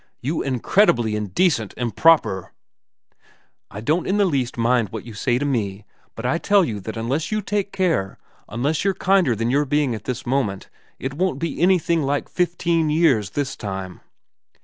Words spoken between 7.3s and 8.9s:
you take care, unless